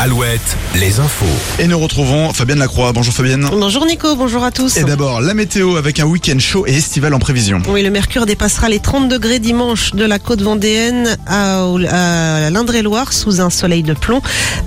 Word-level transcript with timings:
Alouette, 0.00 0.56
les 0.76 1.00
infos. 1.00 1.26
Et 1.58 1.66
nous 1.66 1.76
retrouvons 1.76 2.32
Fabienne 2.32 2.60
Lacroix. 2.60 2.92
Bonjour 2.92 3.12
Fabienne. 3.12 3.48
Bonjour 3.50 3.84
Nico, 3.84 4.14
bonjour 4.14 4.44
à 4.44 4.52
tous. 4.52 4.76
Et 4.76 4.84
d'abord, 4.84 5.20
la 5.20 5.34
météo 5.34 5.74
avec 5.74 5.98
un 5.98 6.04
week-end 6.04 6.38
chaud 6.38 6.64
et 6.68 6.76
estival 6.76 7.14
en 7.14 7.18
prévision. 7.18 7.60
Oui, 7.68 7.82
le 7.82 7.90
mercure 7.90 8.24
dépassera 8.24 8.68
les 8.68 8.78
30 8.78 9.08
degrés 9.08 9.40
dimanche 9.40 9.94
de 9.94 10.04
la 10.04 10.20
côte 10.20 10.40
vendéenne 10.40 11.16
à, 11.26 11.64
à 11.64 12.48
l'Indre-et-Loire 12.50 13.12
sous 13.12 13.40
un 13.40 13.50
soleil 13.50 13.82
de 13.82 13.92
plomb. 13.92 14.22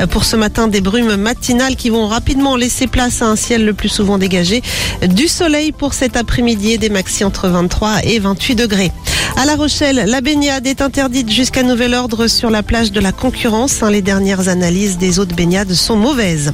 Pour 0.10 0.26
ce 0.26 0.36
matin, 0.36 0.68
des 0.68 0.82
brumes 0.82 1.16
matinales 1.16 1.78
qui 1.78 1.90
vont 1.90 2.08
rapidement 2.08 2.58
laisser 2.58 2.88
place 2.88 3.22
à 3.22 3.28
un 3.28 3.38
ciel 3.38 3.64
le 3.64 3.74
plus 3.74 3.88
souvent 3.88 4.18
dégagé. 4.18 4.62
Du 5.08 5.30
soleil 5.30 5.72
pour 5.72 5.94
cet 5.94 6.18
après-midi 6.18 6.74
et 6.74 6.78
des 6.78 6.90
maxi 6.90 7.24
entre 7.24 7.48
23 7.48 8.04
et 8.04 8.20
28 8.20 8.56
degrés. 8.56 8.92
À 9.38 9.46
La 9.46 9.56
Rochelle, 9.56 10.04
la 10.08 10.22
baignade 10.22 10.68
est 10.68 10.82
interdite 10.82 11.32
jusqu'à 11.32 11.64
nouvel 11.64 11.94
ordre 11.94 12.28
sur 12.28 12.50
la 12.50 12.64
plage 12.64 12.92
de 12.92 13.00
la 13.00 13.12
concurrence. 13.12 13.82
Les 13.82 14.02
dernières 14.02 14.50
analyses 14.50 14.98
des 14.98 15.20
eaux 15.20 15.26
de 15.26 15.34
baignade 15.34 15.74
sont 15.74 15.96
mauvaises. 15.96 16.54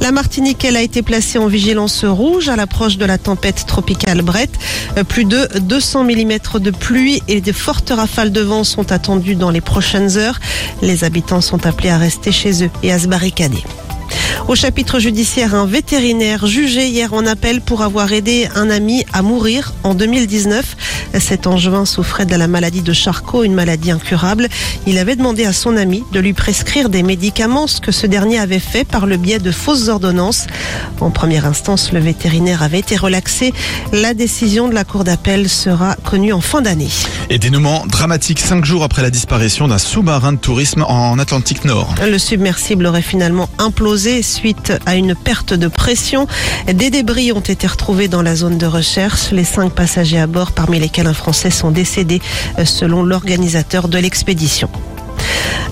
La 0.00 0.12
Martinique, 0.12 0.64
elle 0.64 0.76
a 0.76 0.82
été 0.82 1.02
placée 1.02 1.38
en 1.38 1.46
vigilance 1.46 2.04
rouge 2.04 2.48
à 2.48 2.56
l'approche 2.56 2.98
de 2.98 3.04
la 3.04 3.18
tempête 3.18 3.64
tropicale 3.66 4.22
Brett. 4.22 4.50
Plus 5.08 5.24
de 5.24 5.48
200 5.60 6.04
mm 6.04 6.60
de 6.60 6.70
pluie 6.70 7.22
et 7.28 7.40
de 7.40 7.52
fortes 7.52 7.90
rafales 7.90 8.32
de 8.32 8.40
vent 8.40 8.64
sont 8.64 8.92
attendues 8.92 9.36
dans 9.36 9.50
les 9.50 9.60
prochaines 9.60 10.16
heures. 10.16 10.40
Les 10.82 11.04
habitants 11.04 11.40
sont 11.40 11.66
appelés 11.66 11.90
à 11.90 11.98
rester 11.98 12.32
chez 12.32 12.64
eux 12.64 12.70
et 12.82 12.92
à 12.92 12.98
se 12.98 13.06
barricader. 13.06 13.62
Au 14.48 14.54
chapitre 14.54 15.00
judiciaire, 15.00 15.56
un 15.56 15.66
vétérinaire 15.66 16.46
jugé 16.46 16.86
hier 16.86 17.12
en 17.14 17.26
appel 17.26 17.60
pour 17.60 17.82
avoir 17.82 18.12
aidé 18.12 18.48
un 18.54 18.70
ami 18.70 19.04
à 19.12 19.22
mourir 19.22 19.74
en 19.82 19.94
2019. 19.94 20.76
Cet 21.18 21.46
angevin 21.46 21.84
souffrait 21.84 22.26
de 22.26 22.36
la 22.36 22.46
maladie 22.46 22.82
de 22.82 22.92
Charcot, 22.92 23.42
une 23.42 23.54
maladie 23.54 23.90
incurable. 23.90 24.48
Il 24.86 24.98
avait 24.98 25.16
demandé 25.16 25.44
à 25.44 25.52
son 25.52 25.76
ami 25.76 26.04
de 26.12 26.20
lui 26.20 26.34
prescrire 26.34 26.88
des 26.88 27.02
médicaments, 27.02 27.66
ce 27.66 27.80
que 27.80 27.90
ce 27.92 28.06
dernier 28.06 28.38
avait 28.38 28.58
fait 28.58 28.84
par 28.84 29.06
le 29.06 29.16
biais 29.16 29.38
de 29.38 29.50
fausses 29.50 29.88
ordonnances. 29.88 30.46
En 31.00 31.10
première 31.10 31.46
instance, 31.46 31.92
le 31.92 32.00
vétérinaire 32.00 32.62
avait 32.62 32.78
été 32.78 32.96
relaxé. 32.96 33.52
La 33.92 34.14
décision 34.14 34.68
de 34.68 34.74
la 34.74 34.84
cour 34.84 35.04
d'appel 35.04 35.48
sera 35.48 35.96
connue 36.04 36.32
en 36.32 36.40
fin 36.40 36.60
d'année. 36.60 36.90
Et 37.30 37.38
dénouement 37.38 37.84
dramatique 37.86 38.38
cinq 38.38 38.64
jours 38.64 38.84
après 38.84 39.02
la 39.02 39.10
disparition 39.10 39.68
d'un 39.68 39.78
sous-marin 39.78 40.32
de 40.32 40.38
tourisme 40.38 40.84
en 40.86 41.18
Atlantique 41.18 41.64
Nord. 41.64 41.94
Le 42.06 42.18
submersible 42.18 42.86
aurait 42.86 43.02
finalement 43.02 43.48
implosé 43.58 44.22
suite 44.22 44.72
à 44.86 44.96
une 44.96 45.14
perte 45.14 45.54
de 45.54 45.68
pression. 45.68 46.26
Des 46.66 46.90
débris 46.90 47.32
ont 47.32 47.40
été 47.40 47.66
retrouvés 47.66 48.08
dans 48.08 48.22
la 48.22 48.36
zone 48.36 48.58
de 48.58 48.66
recherche. 48.66 49.32
Les 49.32 49.44
cinq 49.44 49.72
passagers 49.72 50.20
à 50.20 50.26
bord, 50.26 50.52
parmi 50.52 50.78
lesquels 50.78 51.05
Français, 51.12 51.50
sont 51.50 51.70
décédés 51.70 52.20
selon 52.64 53.02
l'organisateur 53.02 53.88
de 53.88 53.98
l'expédition. 53.98 54.68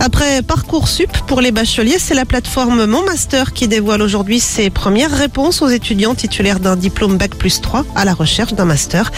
Après 0.01 0.43
Parcoursup 0.43 1.11
pour 1.27 1.41
les 1.41 1.53
bacheliers, 1.53 1.99
c'est 1.99 2.15
la 2.15 2.25
plateforme 2.25 2.85
Mon 2.87 3.05
Master 3.05 3.53
qui 3.53 3.69
dévoile 3.69 4.03
aujourd'hui 4.03 4.41
ses 4.41 4.69
premières 4.69 5.11
réponses 5.11 5.63
aux 5.63 5.69
étudiants 5.69 6.15
titulaires 6.15 6.61
d'un 6.61 6.77
diplôme 6.77 7.17
Bac 7.17 7.37
plus 7.37 7.61
3 7.61 7.85
à 7.95 8.05
la 8.05 8.13
recherche 8.13 8.55
d'un 8.55 8.65
master. 8.65 9.13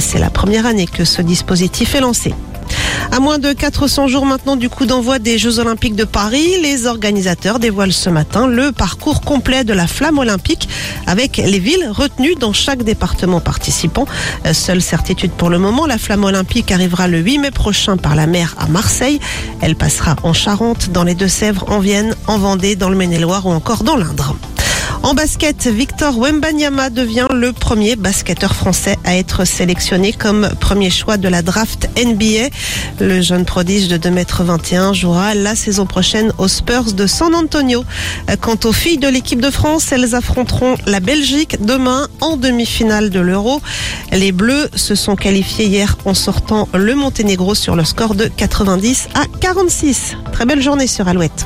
C'est 0.00 0.18
la 0.18 0.30
première 0.30 0.66
année 0.66 0.86
que 0.86 1.04
ce 1.04 1.22
dispositif 1.22 1.94
est 1.94 2.00
lancé. 2.00 2.34
À 3.14 3.20
moins 3.20 3.38
de 3.38 3.52
400 3.52 4.08
jours 4.08 4.24
maintenant 4.24 4.56
du 4.56 4.70
coup 4.70 4.86
d'envoi 4.86 5.18
des 5.18 5.36
Jeux 5.36 5.58
Olympiques 5.58 5.96
de 5.96 6.04
Paris, 6.04 6.56
les 6.62 6.86
organisateurs 6.86 7.58
dévoilent 7.58 7.92
ce 7.92 8.08
matin 8.08 8.46
le 8.46 8.72
parcours 8.72 9.20
complet 9.20 9.64
de 9.64 9.74
la 9.74 9.86
flamme 9.86 10.18
olympique 10.18 10.66
avec 11.06 11.36
les 11.36 11.58
villes 11.58 11.90
retenues 11.90 12.36
dans 12.36 12.54
chaque 12.54 12.84
département 12.84 13.40
participant. 13.40 14.06
Seule 14.54 14.80
certitude 14.80 15.30
pour 15.30 15.50
le 15.50 15.58
moment, 15.58 15.84
la 15.84 15.98
flamme 15.98 16.24
olympique 16.24 16.72
arrivera 16.72 17.06
le 17.06 17.18
8 17.18 17.36
mai 17.36 17.50
prochain 17.50 17.98
par 17.98 18.14
la 18.14 18.26
mer 18.26 18.54
à 18.58 18.66
Marseille. 18.68 19.20
Elle 19.60 19.76
passera 19.76 20.16
en 20.22 20.32
Charente, 20.32 20.88
dans 20.88 21.04
les 21.04 21.14
Deux-Sèvres, 21.14 21.66
en 21.68 21.80
Vienne, 21.80 22.16
en 22.28 22.38
Vendée, 22.38 22.76
dans 22.76 22.88
le 22.88 22.96
Maine-et-Loire 22.96 23.44
ou 23.44 23.50
encore 23.50 23.84
dans 23.84 23.96
l'Indre. 23.96 24.34
En 25.02 25.14
basket, 25.14 25.66
Victor 25.66 26.16
Wembanyama 26.16 26.88
devient 26.88 27.26
le 27.34 27.52
premier 27.52 27.96
basketteur 27.96 28.54
français 28.54 28.96
à 29.04 29.16
être 29.16 29.44
sélectionné 29.44 30.12
comme 30.12 30.48
premier 30.60 30.90
choix 30.90 31.16
de 31.16 31.26
la 31.26 31.42
draft 31.42 31.88
NBA. 31.96 32.50
Le 33.00 33.20
jeune 33.20 33.44
prodige 33.44 33.88
de 33.88 33.98
2m21 33.98 34.94
jouera 34.94 35.34
la 35.34 35.56
saison 35.56 35.86
prochaine 35.86 36.32
aux 36.38 36.46
Spurs 36.46 36.92
de 36.92 37.08
San 37.08 37.34
Antonio. 37.34 37.84
Quant 38.40 38.58
aux 38.64 38.72
filles 38.72 38.98
de 38.98 39.08
l'équipe 39.08 39.40
de 39.40 39.50
France, 39.50 39.90
elles 39.90 40.14
affronteront 40.14 40.76
la 40.86 41.00
Belgique 41.00 41.56
demain 41.64 42.06
en 42.20 42.36
demi-finale 42.36 43.10
de 43.10 43.18
l'Euro. 43.18 43.60
Les 44.12 44.30
Bleus 44.30 44.68
se 44.76 44.94
sont 44.94 45.16
qualifiés 45.16 45.66
hier 45.66 45.98
en 46.04 46.14
sortant 46.14 46.68
le 46.74 46.94
Monténégro 46.94 47.56
sur 47.56 47.74
le 47.74 47.84
score 47.84 48.14
de 48.14 48.26
90 48.26 49.08
à 49.14 49.24
46. 49.40 50.16
Très 50.30 50.46
belle 50.46 50.62
journée 50.62 50.86
sur 50.86 51.08
Alouette. 51.08 51.44